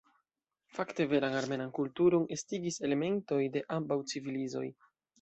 Fakte 0.77 1.07
veran 1.11 1.37
armenan 1.41 1.69
kulturon 1.81 2.27
estigis 2.39 2.83
elementoj 2.91 3.41
de 3.59 3.67
ambaŭ 3.81 4.03
civilizoj. 4.15 4.69